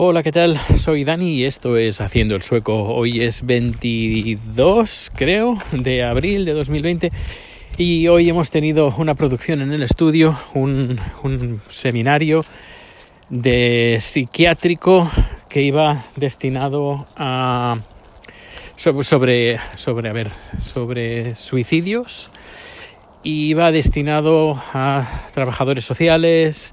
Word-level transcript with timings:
Hola, 0.00 0.22
¿qué 0.22 0.30
tal? 0.30 0.60
Soy 0.76 1.02
Dani 1.02 1.32
y 1.32 1.44
esto 1.44 1.76
es 1.76 2.00
Haciendo 2.00 2.36
el 2.36 2.42
Sueco. 2.42 2.84
Hoy 2.84 3.24
es 3.24 3.44
22, 3.44 5.10
creo, 5.12 5.58
de 5.72 6.04
abril 6.04 6.44
de 6.44 6.52
2020 6.52 7.10
y 7.78 8.06
hoy 8.06 8.28
hemos 8.28 8.48
tenido 8.52 8.94
una 8.96 9.16
producción 9.16 9.60
en 9.60 9.72
el 9.72 9.82
estudio, 9.82 10.38
un, 10.54 11.00
seminario 11.68 12.44
de 13.28 13.96
psiquiátrico 13.98 15.10
que 15.48 15.62
iba 15.62 16.04
destinado 16.14 17.04
a 17.16 17.78
sobre, 18.76 19.58
sobre, 19.74 20.10
a 20.10 20.12
ver, 20.12 20.30
sobre 20.60 21.34
suicidios 21.34 22.30
y 23.24 23.48
iba 23.48 23.72
destinado 23.72 24.62
a 24.72 25.24
trabajadores 25.34 25.84
sociales, 25.84 26.72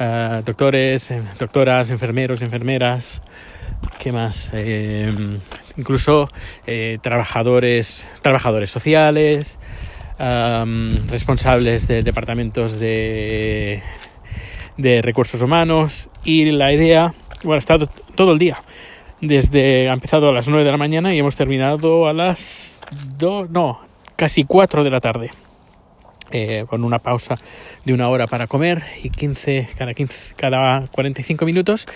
uh, 0.00 0.42
doctores, 0.44 1.12
doctoras, 1.38 1.90
enfermeros, 1.90 2.42
enfermeras, 2.42 3.22
¿qué 3.98 4.12
más? 4.12 4.50
Eh, 4.54 5.38
incluso 5.76 6.28
eh, 6.66 6.98
trabajadores, 7.02 8.08
trabajadores 8.22 8.70
sociales, 8.70 9.58
responsables 11.08 11.88
de 11.88 12.02
departamentos 12.02 12.78
de, 12.78 13.82
de 14.76 15.02
recursos 15.02 15.42
humanos 15.42 16.08
y 16.24 16.50
la 16.50 16.72
idea, 16.72 17.12
bueno, 17.42 17.56
ha 17.56 17.58
estado 17.58 17.88
todo 18.14 18.32
el 18.32 18.38
día. 18.38 18.58
Desde, 19.20 19.88
ha 19.88 19.92
empezado 19.92 20.28
a 20.28 20.32
las 20.32 20.48
9 20.48 20.64
de 20.64 20.70
la 20.70 20.76
mañana 20.76 21.14
y 21.14 21.18
hemos 21.18 21.36
terminado 21.36 22.06
a 22.06 22.12
las 22.12 22.78
2, 23.18 23.50
no, 23.50 23.80
casi 24.16 24.44
4 24.44 24.84
de 24.84 24.90
la 24.90 25.00
tarde. 25.00 25.30
Eh, 26.30 26.64
con 26.68 26.84
una 26.84 26.98
pausa 26.98 27.36
de 27.84 27.92
una 27.92 28.08
hora 28.08 28.26
para 28.26 28.46
comer 28.46 28.82
y 29.02 29.10
15 29.10 29.68
cada, 29.76 29.94
15, 29.94 30.34
cada 30.36 30.84
45 30.86 31.44
minutos. 31.44 31.86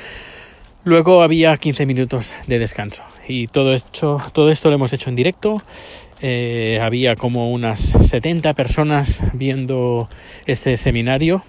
Luego 0.85 1.23
había 1.23 1.57
15 1.57 1.87
minutos 1.87 2.33
de 2.47 2.59
descanso 2.59 3.03
y 3.27 3.49
todo, 3.49 3.75
hecho, 3.75 4.19
todo 4.33 4.51
esto 4.51 4.69
lo 4.69 4.77
hemos 4.77 4.93
hecho 4.93 5.11
en 5.11 5.17
directo. 5.17 5.63
Eh, 6.21 6.79
había 6.81 7.17
como 7.17 7.51
unas 7.53 7.81
70 7.81 8.55
personas 8.55 9.23
viendo 9.33 10.09
este 10.47 10.77
seminario. 10.77 11.43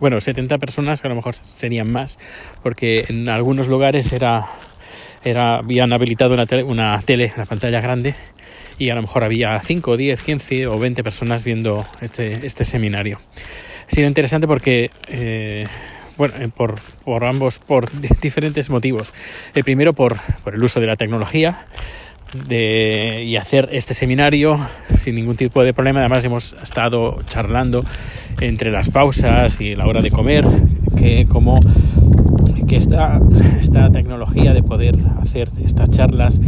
Bueno, 0.00 0.20
70 0.20 0.58
personas 0.58 1.00
que 1.00 1.06
a 1.06 1.10
lo 1.10 1.16
mejor 1.16 1.34
serían 1.34 1.90
más 1.90 2.18
porque 2.62 3.06
en 3.08 3.28
algunos 3.28 3.68
lugares 3.68 4.12
era, 4.12 4.48
era 5.24 5.56
habían 5.56 5.92
habilitado 5.92 6.34
una 6.34 6.46
tele, 6.46 6.62
una 6.62 7.00
tele, 7.02 7.32
una 7.36 7.46
pantalla 7.46 7.80
grande 7.80 8.14
y 8.78 8.90
a 8.90 8.94
lo 8.94 9.02
mejor 9.02 9.24
había 9.24 9.58
5, 9.58 9.96
10, 9.96 10.22
15 10.22 10.66
o 10.66 10.78
20 10.78 11.02
personas 11.02 11.44
viendo 11.44 11.86
este, 12.00 12.44
este 12.46 12.64
seminario. 12.64 13.18
Ha 13.88 13.94
sido 13.94 14.08
interesante 14.08 14.46
porque, 14.46 14.90
eh, 15.08 15.66
bueno, 16.16 16.34
eh, 16.38 16.48
por, 16.54 16.80
por, 17.04 17.24
ambos, 17.24 17.58
por 17.58 17.90
diferentes 18.20 18.70
motivos. 18.70 19.12
El 19.54 19.64
primero 19.64 19.92
por, 19.92 20.20
por 20.42 20.54
el 20.54 20.62
uso 20.62 20.80
de 20.80 20.86
la 20.86 20.96
tecnología 20.96 21.66
de, 22.48 23.22
y 23.24 23.36
hacer 23.36 23.68
este 23.72 23.94
seminario 23.94 24.58
sin 24.98 25.14
ningún 25.14 25.36
tipo 25.36 25.62
de 25.62 25.72
problema. 25.72 26.00
Además 26.00 26.24
hemos 26.24 26.56
estado 26.62 27.22
charlando 27.26 27.84
entre 28.40 28.70
las 28.70 28.90
pausas 28.90 29.60
y 29.60 29.74
la 29.74 29.86
hora 29.86 30.02
de 30.02 30.10
comer, 30.10 30.44
que 30.96 31.26
como 31.26 31.60
que 32.66 32.76
esta, 32.76 33.20
esta 33.60 33.90
tecnología 33.90 34.52
de 34.52 34.62
poder 34.62 34.96
hacer 35.20 35.50
estas 35.62 35.90
charlas, 35.90 36.40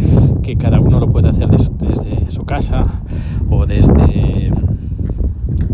que 0.42 0.56
cada 0.56 0.81
uno 0.81 1.00
lo 1.00 1.11
puede 1.11 1.28
hacer 1.28 1.48
desde, 1.48 2.31
su 2.31 2.45
casa 2.45 2.86
o 3.50 3.67
desde 3.67 4.53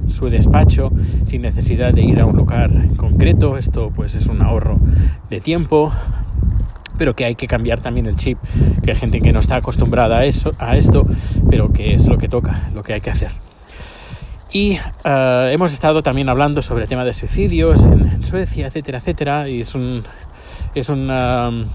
su 0.09 0.29
despacho 0.29 0.91
sin 1.25 1.43
necesidad 1.43 1.93
de 1.93 2.03
ir 2.03 2.21
a 2.21 2.27
un 2.27 2.37
lugar 2.37 2.71
concreto. 2.97 3.57
Esto 3.57 3.91
pues 3.95 4.15
es 4.15 4.27
un 4.27 4.43
ahorro 4.43 4.79
de 5.31 5.41
tiempo, 5.41 5.93
pero 6.99 7.15
que 7.15 7.25
hay 7.25 7.35
que 7.35 7.47
cambiar 7.47 7.81
también 7.81 8.07
el 8.07 8.17
chip, 8.17 8.39
que 8.83 8.91
hay 8.91 8.97
gente 8.97 9.21
que 9.21 9.33
no 9.33 9.41
está 9.41 9.57
acostumbrada 9.57 10.19
a 10.19 10.25
eso, 10.25 10.53
a 10.59 10.77
esto, 10.77 11.07
pero 11.49 11.73
que 11.73 11.95
es 11.95 12.07
lo 12.09 12.19
que 12.19 12.29
toca, 12.29 12.71
lo 12.75 12.83
que 12.83 12.95
hay 12.95 13.01
que 13.01 13.11
hacer. 13.11 13.31
Y 14.53 14.79
uh, 15.07 15.49
hemos 15.51 15.73
estado 15.73 16.03
también 16.03 16.29
hablando 16.29 16.61
sobre 16.61 16.83
el 16.83 16.89
tema 16.89 17.07
de 17.07 17.15
suicidios 17.15 17.83
en 17.85 18.23
Suecia, 18.23 18.67
etcétera, 18.67 18.99
etcétera, 18.99 19.49
y 19.49 19.61
es 19.61 19.75
un 19.75 20.03
es 20.75 20.89
unos 20.89 21.69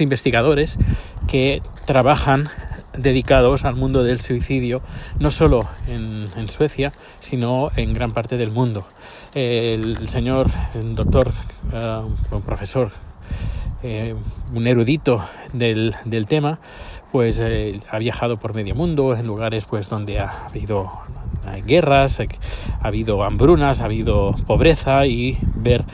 investigadores 0.00 0.78
que 1.26 1.62
trabajan 1.86 2.48
dedicados 2.96 3.64
al 3.64 3.74
mundo 3.76 4.04
del 4.04 4.20
suicidio, 4.20 4.82
no 5.18 5.30
solo 5.30 5.68
en, 5.88 6.28
Suecia, 6.48 6.92
sino 7.20 7.70
en 7.76 7.92
gran 7.94 8.12
parte 8.12 8.36
del 8.36 8.50
mundo. 8.50 8.86
El 9.34 10.08
señor 10.08 10.50
el 10.74 10.94
doctor, 10.94 11.32
uh, 11.72 12.40
profesor, 12.40 12.92
eh, 13.82 14.14
un 14.54 14.66
erudito 14.66 15.24
del, 15.52 15.94
del 16.04 16.26
tema, 16.26 16.58
pues 17.12 17.38
eh, 17.40 17.80
ha 17.90 17.98
viajado 17.98 18.38
por 18.38 18.54
medio 18.54 18.74
mundo 18.74 19.14
en 19.14 19.26
lugares 19.26 19.66
pues 19.66 19.88
donde 19.88 20.20
ha 20.20 20.46
habido 20.46 20.90
hay 21.46 21.62
guerras, 21.62 22.20
ha 22.20 22.86
habido 22.86 23.22
hambrunas, 23.24 23.80
ha 23.80 23.86
habido 23.86 24.34
pobreza 24.46 25.06
y 25.06 25.38
ver 25.56 25.84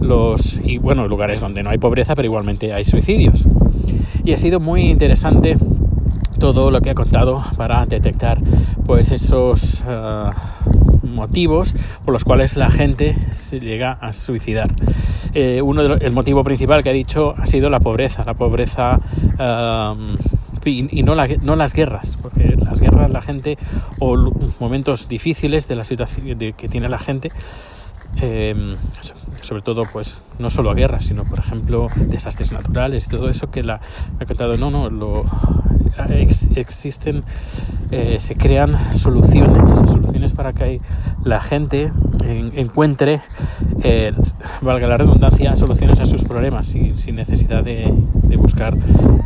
los 0.00 0.60
y 0.64 0.78
bueno, 0.78 1.08
lugares 1.08 1.40
donde 1.40 1.62
no 1.62 1.70
hay 1.70 1.78
pobreza, 1.78 2.14
pero 2.14 2.26
igualmente 2.26 2.72
hay 2.72 2.84
suicidios. 2.84 3.46
Y 4.24 4.32
ha 4.32 4.36
sido 4.36 4.60
muy 4.60 4.82
interesante 4.82 5.56
todo 6.38 6.70
lo 6.70 6.80
que 6.80 6.90
ha 6.90 6.94
contado 6.94 7.42
para 7.56 7.86
detectar 7.86 8.38
pues 8.84 9.10
esos 9.10 9.82
uh, 9.82 11.06
motivos 11.06 11.74
por 12.04 12.12
los 12.12 12.24
cuales 12.24 12.56
la 12.56 12.70
gente 12.70 13.16
se 13.32 13.60
llega 13.60 13.92
a 13.92 14.12
suicidar. 14.12 14.68
Eh, 15.34 15.60
uno 15.62 15.82
de 15.82 16.06
el 16.06 16.12
motivo 16.12 16.44
principal 16.44 16.82
que 16.82 16.90
ha 16.90 16.92
dicho 16.92 17.34
ha 17.36 17.46
sido 17.46 17.68
la 17.70 17.80
pobreza, 17.80 18.24
la 18.24 18.34
pobreza 18.34 19.00
uh, 19.38 20.16
y, 20.70 20.88
y 20.90 21.02
no, 21.02 21.14
la, 21.14 21.28
no, 21.42 21.56
las 21.56 21.74
guerras, 21.74 22.18
porque 22.20 22.56
las 22.56 22.80
guerras 22.80 23.10
la 23.10 23.22
gente 23.22 23.58
o 23.98 24.16
momentos 24.60 25.08
difíciles 25.08 25.68
de 25.68 25.76
la 25.76 25.84
situación 25.84 26.38
que 26.38 26.68
tiene 26.68 26.88
la 26.88 26.98
gente 26.98 27.30
eh, 28.20 28.76
sobre 29.42 29.62
todo 29.62 29.84
pues 29.92 30.18
no 30.38 30.48
solo 30.48 30.70
a 30.70 30.74
guerras 30.74 31.04
sino 31.04 31.24
por 31.24 31.38
ejemplo 31.38 31.88
desastres 31.96 32.52
naturales 32.52 33.06
y 33.06 33.08
todo 33.10 33.28
eso 33.28 33.50
que 33.50 33.62
la 33.62 33.80
me 34.18 34.24
ha 34.24 34.26
contado 34.26 34.56
no 34.56 34.70
no 34.70 34.88
lo 34.88 35.24
ex, 36.08 36.48
existen 36.56 37.24
eh, 37.90 38.16
se 38.18 38.36
crean 38.36 38.94
soluciones 38.94 39.70
soluciones 39.90 40.32
para 40.32 40.54
que 40.54 40.80
la 41.24 41.40
gente 41.40 41.92
en, 42.24 42.58
encuentre 42.58 43.20
eh, 43.82 44.12
valga 44.62 44.88
la 44.88 44.96
redundancia 44.96 45.54
soluciones 45.56 46.00
a 46.00 46.06
sus 46.06 46.24
problemas 46.24 46.68
sin 46.68 47.14
necesidad 47.14 47.62
de, 47.62 47.94
de, 48.28 48.36
buscar 48.36 48.76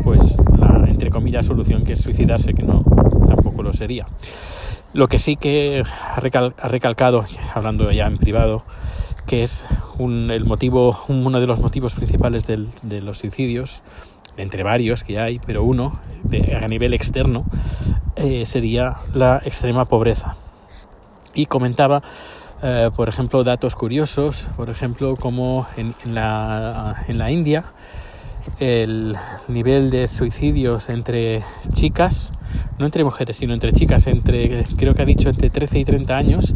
pues 0.04 0.34
la 0.58 0.88
entre 0.88 1.10
comillas 1.10 1.46
solución 1.46 1.84
que 1.84 1.94
es 1.94 2.00
suicidarse 2.00 2.54
que 2.54 2.62
no 2.62 2.84
tampoco 3.26 3.62
lo 3.62 3.72
sería 3.72 4.06
lo 4.92 5.08
que 5.08 5.18
sí 5.18 5.36
que 5.36 5.84
ha, 6.14 6.20
recal 6.20 6.54
ha 6.58 6.68
recalcado 6.68 7.24
hablando 7.54 7.90
ya 7.92 8.06
en 8.06 8.18
privado 8.18 8.64
que 9.30 9.44
es 9.44 9.64
un, 9.98 10.32
el 10.32 10.44
motivo, 10.44 10.98
uno 11.06 11.38
de 11.38 11.46
los 11.46 11.60
motivos 11.60 11.94
principales 11.94 12.48
del, 12.48 12.68
de 12.82 13.00
los 13.00 13.18
suicidios, 13.18 13.80
entre 14.36 14.64
varios 14.64 15.04
que 15.04 15.20
hay, 15.20 15.38
pero 15.38 15.62
uno 15.62 16.00
de, 16.24 16.56
a 16.56 16.66
nivel 16.66 16.94
externo 16.94 17.44
eh, 18.16 18.44
sería 18.44 18.96
la 19.14 19.40
extrema 19.44 19.84
pobreza. 19.84 20.34
Y 21.32 21.46
comentaba, 21.46 22.02
eh, 22.60 22.90
por 22.96 23.08
ejemplo, 23.08 23.44
datos 23.44 23.76
curiosos, 23.76 24.48
por 24.56 24.68
ejemplo, 24.68 25.14
como 25.14 25.68
en, 25.76 25.94
en, 26.04 26.16
la, 26.16 27.04
en 27.06 27.18
la 27.18 27.30
India 27.30 27.66
el 28.58 29.16
nivel 29.48 29.90
de 29.90 30.08
suicidios 30.08 30.88
entre 30.88 31.42
chicas, 31.72 32.32
no 32.78 32.86
entre 32.86 33.04
mujeres, 33.04 33.36
sino 33.36 33.54
entre 33.54 33.72
chicas, 33.72 34.06
entre 34.06 34.64
creo 34.76 34.94
que 34.94 35.02
ha 35.02 35.06
dicho 35.06 35.28
entre 35.28 35.50
13 35.50 35.78
y 35.78 35.84
30 35.84 36.16
años, 36.16 36.54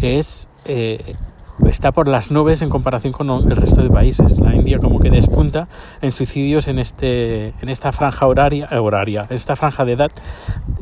es 0.00 0.48
eh, 0.64 1.16
está 1.68 1.92
por 1.92 2.08
las 2.08 2.30
nubes 2.30 2.62
en 2.62 2.68
comparación 2.68 3.12
con 3.12 3.30
el 3.30 3.56
resto 3.56 3.82
de 3.82 3.90
países. 3.90 4.38
La 4.38 4.54
India 4.54 4.78
como 4.78 5.00
que 5.00 5.10
despunta 5.10 5.68
en 6.00 6.12
suicidios 6.12 6.68
en, 6.68 6.78
este, 6.78 7.48
en 7.60 7.68
esta 7.68 7.92
franja 7.92 8.26
horaria, 8.26 8.68
eh, 8.70 8.78
horaria 8.78 9.26
esta 9.30 9.56
franja 9.56 9.84
de 9.84 9.92
edad 9.92 10.10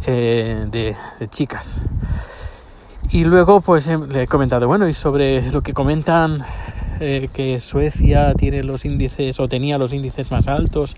eh, 0.07 0.67
de, 0.71 0.97
de, 1.19 1.29
chicas. 1.29 1.81
Y 3.11 3.25
luego 3.25 3.61
pues 3.61 3.87
eh, 3.89 3.99
le 3.99 4.23
he 4.23 4.27
comentado, 4.27 4.67
bueno, 4.67 4.89
y 4.89 4.95
sobre 4.95 5.51
lo 5.51 5.63
que 5.63 5.73
comentan 5.73 6.45
eh, 7.01 7.29
que 7.33 7.61
Suecia 7.61 8.35
tiene 8.35 8.63
los 8.63 8.85
índices 8.85 9.41
o 9.41 9.49
tenía 9.49 9.79
los 9.79 9.93
índices 9.93 10.31
más 10.31 10.49
altos 10.49 10.97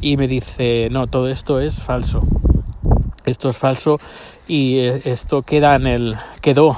y 0.00 0.16
me 0.16 0.28
dice, 0.28 0.88
no, 0.90 1.06
todo 1.06 1.28
esto 1.28 1.60
es 1.60 1.80
falso. 1.80 2.22
Esto 3.24 3.50
es 3.50 3.56
falso 3.56 3.98
y 4.46 4.78
eh, 4.78 5.02
esto 5.04 5.42
queda 5.42 5.76
en 5.76 5.86
el 5.86 6.16
quedó 6.40 6.76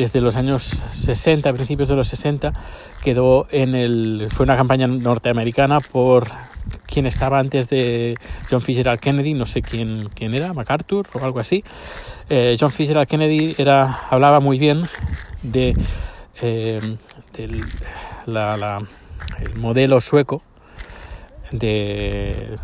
desde 0.00 0.22
los 0.22 0.36
años 0.36 0.82
60, 0.92 1.52
principios 1.52 1.88
de 1.88 1.94
los 1.94 2.08
60, 2.08 2.54
quedó 3.02 3.46
en 3.50 3.74
el, 3.74 4.28
fue 4.30 4.44
una 4.44 4.56
campaña 4.56 4.86
norteamericana 4.86 5.80
por 5.80 6.28
quien 6.86 7.04
estaba 7.04 7.38
antes 7.38 7.68
de 7.68 8.16
John 8.50 8.62
Fitzgerald 8.62 8.98
Kennedy, 8.98 9.34
no 9.34 9.44
sé 9.44 9.60
quién, 9.60 10.08
quién 10.14 10.34
era, 10.34 10.54
MacArthur 10.54 11.06
o 11.12 11.24
algo 11.24 11.38
así. 11.38 11.62
Eh, 12.30 12.56
John 12.58 12.70
Fitzgerald 12.70 13.08
Kennedy 13.08 13.54
era, 13.58 14.06
hablaba 14.08 14.40
muy 14.40 14.58
bien 14.58 14.88
de, 15.42 15.76
eh, 16.40 16.96
del 17.32 17.64
el 18.26 19.56
modelo 19.56 20.00
sueco 20.00 20.42
de, 21.50 22.58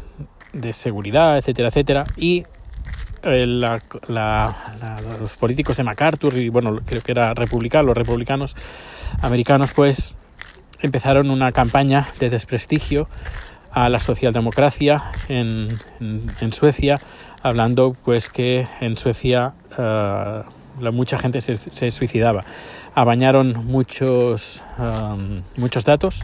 seguridad, 0.73 1.39
etcétera, 1.39 1.69
etcétera. 1.69 2.07
Y 2.17 2.45
eh, 3.23 3.47
los 3.47 5.37
políticos 5.39 5.77
de 5.77 5.83
MacArthur 5.85 6.35
y 6.35 6.49
bueno, 6.49 6.81
creo 6.85 7.03
que 7.03 7.13
era 7.13 7.35
republicano, 7.35 7.89
los 7.89 7.97
republicanos 7.97 8.57
americanos, 9.21 9.73
pues 9.73 10.15
empezaron 10.81 11.31
una 11.31 11.53
campaña 11.53 12.07
de 12.19 12.31
desprestigio 12.31 13.09
a 13.73 13.89
la 13.89 13.99
socialdemocracia 14.01 15.03
en, 15.29 15.79
Suecia, 16.53 17.01
hablando 17.43 17.95
pues 18.05 18.31
que 18.31 18.67
en 18.81 18.97
Suecia 18.97 19.53
uh, 19.77 20.49
mucha 20.93 21.19
gente 21.19 21.41
se, 21.41 21.59
se, 21.59 21.91
suicidaba. 21.91 22.45
Abañaron 22.95 23.67
muchos, 23.67 24.63
muchos 25.57 25.85
datos 25.85 26.23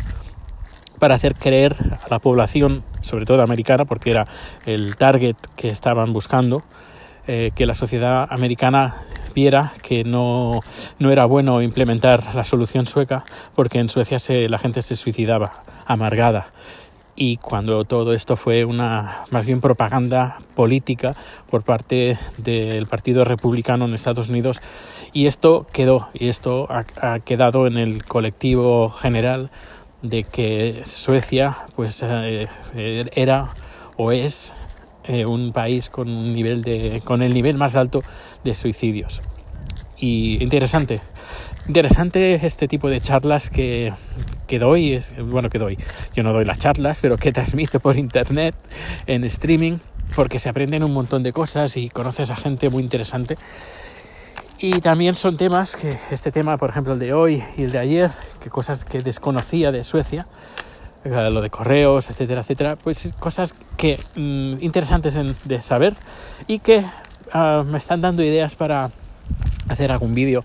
para 1.03 1.17
hacer 1.17 1.35
creer 1.35 1.75
a 2.01 2.09
la 2.09 2.21
población, 2.21 2.85
sobre 3.01 3.25
todo 3.25 3.43
americana, 3.43 3.85
porque 3.85 4.13
era 4.13 4.29
el 4.67 4.97
target 4.97 5.35
que 5.57 5.69
estaban 5.69 6.13
buscando, 6.13 6.63
eh, 7.27 7.51
que 7.57 7.67
la 7.67 7.75
sociedad 7.75 8.29
americana 8.31 9.03
viera 9.35 9.73
que 9.83 10.05
no, 10.05 10.61
no, 11.01 11.11
era 11.11 11.25
bueno 11.25 11.61
implementar 11.61 12.35
la 12.37 12.45
solución 12.45 12.87
sueca, 12.87 13.25
porque 13.57 13.81
en 13.81 13.89
Suecia 13.89 14.21
se, 14.21 14.49
la 14.49 14.59
gente 14.59 14.81
se 14.81 14.95
suicidaba, 14.95 15.65
amargada. 15.87 16.53
Y 17.15 17.37
cuando 17.37 17.85
todo 17.85 18.15
esto 18.15 18.37
fue 18.37 18.65
una 18.65 19.25
más 19.31 19.47
bien 19.47 19.61
propaganda 19.61 20.39
política 20.55 21.15
por 21.51 21.63
parte 21.63 22.19
del 22.39 22.87
Partido 22.87 23.25
Republicano 23.25 23.85
en 23.85 23.95
Estados 23.95 24.31
Unidos, 24.31 24.63
y 25.13 25.27
esto 25.27 25.67
quedó, 25.73 26.09
y 26.15 26.29
esto 26.29 26.69
ha, 26.71 27.19
quedado 27.21 27.67
en 27.67 27.77
el 27.77 28.05
colectivo 28.05 28.89
general 28.89 29.51
de 30.01 30.25
que 30.25 30.83
Suecia 30.85 31.67
pues 31.77 32.03
eh, 32.03 32.49
era 33.13 33.55
o 33.97 34.11
es 34.11 34.55
eh, 35.05 35.27
un 35.27 35.53
país 35.53 35.91
con 35.91 36.09
un 36.09 36.33
nivel 36.33 36.63
de 36.63 37.03
con 37.05 37.23
el 37.23 37.35
nivel 37.35 37.59
más 37.59 37.77
alto 37.77 38.03
de 38.43 38.55
suicidios. 38.55 39.21
Y 39.99 40.43
interesante 40.43 41.01
interesante 41.67 42.35
este 42.47 42.69
tipo 42.69 42.89
de 42.89 43.01
charlas 43.01 43.51
que, 43.51 43.93
que 44.47 44.59
doy 44.59 45.03
bueno 45.25 45.51
que 45.51 45.59
doy. 45.59 45.79
Yo 46.15 46.23
no 46.23 46.33
doy 46.33 46.45
las 46.45 46.59
charlas 46.59 47.01
pero 47.01 47.17
que 47.17 47.33
transmito 47.39 47.81
por 47.81 47.97
internet 47.97 48.55
en 49.07 49.25
streaming 49.25 49.79
porque 50.15 50.39
se 50.39 50.49
aprenden 50.49 50.85
un 50.85 50.93
montón 50.93 51.23
de 51.23 51.33
cosas 51.33 51.77
y 51.77 51.89
conoces 51.89 52.31
a 52.31 52.37
gente 52.37 52.69
muy 52.69 52.83
interesante. 52.83 53.37
Y 54.59 54.81
también 54.81 55.17
son 55.17 55.37
temas 55.37 55.75
que, 55.75 55.99
este 56.13 56.31
tema, 56.31 56.57
por 56.57 56.71
ejemplo, 56.71 56.93
el 56.93 57.01
de 57.01 57.13
hoy 57.13 57.43
y 57.57 57.65
el 57.65 57.73
de 57.73 57.79
ayer, 57.81 58.11
que 58.41 58.49
cosas 58.49 58.85
que 58.85 59.01
desconocía 59.01 59.73
de 59.73 59.83
Suecia, 59.83 60.29
eh, 61.05 61.31
lo 61.33 61.41
de 61.41 61.51
correos, 61.51 62.11
etcétera, 62.11 62.43
etcétera, 62.43 62.77
pues 62.77 63.09
cosas 63.19 63.57
que 63.77 63.99
mm, 64.15 64.63
interesantes 64.63 65.19
de 65.45 65.61
saber 65.61 65.95
y 66.47 66.61
que 66.61 66.85
uh, 67.35 67.65
me 67.65 67.79
están 67.79 68.01
dando 68.01 68.23
ideas 68.23 68.55
para 68.55 68.91
hacer 69.69 69.93
algún 69.93 70.15
vídeo 70.15 70.45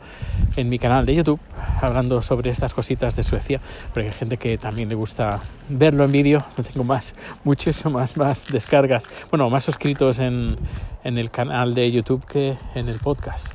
en 0.56 0.69
mi 0.69 0.80
canal 0.80 1.06
de 1.06 1.16
YouTube 1.16 1.40
hablando 1.81 2.22
sobre 2.22 2.50
estas 2.50 2.74
cositas 2.74 3.16
de 3.16 3.24
Suecia, 3.24 3.62
porque 3.94 4.10
hay 4.10 4.14
gente 4.14 4.38
que 4.38 4.58
también 4.58 4.90
le 4.90 4.96
gusta 4.96 5.40
verlo 5.69 6.06
en 6.06 6.12
vídeo. 6.12 6.44
No 6.58 6.64
tengo 6.64 6.84
más, 6.84 7.14
muchísimo 7.44 8.00
más, 8.16 8.48
descargas, 8.48 9.10
bueno, 9.30 9.50
más 9.50 9.64
suscritos 9.64 10.19
en, 10.19 10.58
en 11.04 11.18
el 11.18 11.30
canal 11.30 11.75
de 11.75 11.92
YouTube 11.92 12.25
que 12.25 12.58
en 12.74 12.90
el 12.90 13.00
podcast. 13.00 13.54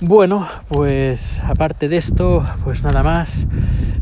Bueno, 0.00 0.48
pues 0.66 1.40
aparte 1.44 1.88
de 1.88 1.96
esto, 1.96 2.44
pues 2.64 2.82
nada 2.82 3.04
más. 3.04 3.46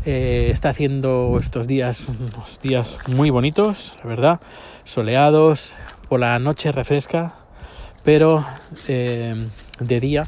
Eh, 0.03 0.49
está 0.51 0.69
haciendo 0.69 1.37
estos 1.39 1.67
días 1.67 2.07
unos 2.07 2.59
días 2.59 2.97
muy 3.05 3.29
bonitos, 3.29 3.93
la 4.01 4.09
verdad, 4.09 4.39
soleados, 4.83 5.75
por 6.09 6.19
la 6.19 6.39
noche 6.39 6.71
refresca, 6.71 7.35
pero 8.03 8.43
eh, 8.87 9.35
de 9.79 9.99
día 9.99 10.23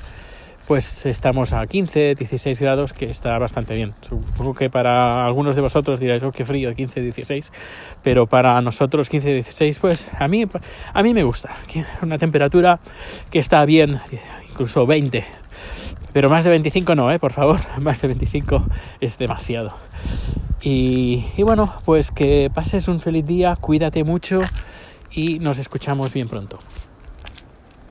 pues 0.67 1.05
estamos 1.05 1.53
a 1.53 1.65
15, 1.65 2.15
16 2.15 2.61
grados, 2.61 2.93
que 2.93 3.05
está 3.05 3.37
bastante 3.37 3.75
bien. 3.75 3.93
Supongo 4.01 4.53
que 4.53 4.69
para 4.69 5.25
algunos 5.25 5.55
de 5.55 5.61
vosotros 5.61 5.99
diréis, 5.99 6.23
oh, 6.23 6.31
qué 6.31 6.45
frío, 6.45 6.73
15, 6.73 7.01
16, 7.01 7.51
pero 8.01 8.27
para 8.27 8.59
nosotros 8.61 9.09
15, 9.09 9.33
16, 9.33 9.79
pues 9.79 10.11
a 10.17 10.27
mí, 10.27 10.45
a 10.93 11.03
mí 11.03 11.13
me 11.13 11.23
gusta. 11.23 11.49
Una 12.01 12.17
temperatura 12.17 12.79
que 13.29 13.39
está 13.39 13.65
bien, 13.65 13.99
incluso 14.49 14.85
20, 14.85 15.23
pero 16.13 16.29
más 16.29 16.43
de 16.43 16.51
25 16.51 16.95
no, 16.95 17.11
¿eh? 17.11 17.19
por 17.19 17.33
favor, 17.33 17.59
más 17.81 18.01
de 18.01 18.07
25 18.09 18.65
es 19.01 19.17
demasiado. 19.17 19.73
Y, 20.61 21.25
y 21.35 21.43
bueno, 21.43 21.73
pues 21.83 22.11
que 22.11 22.49
pases 22.53 22.87
un 22.87 23.01
feliz 23.01 23.25
día, 23.25 23.57
cuídate 23.57 24.03
mucho 24.03 24.39
y 25.11 25.39
nos 25.39 25.57
escuchamos 25.57 26.13
bien 26.13 26.29
pronto. 26.29 26.59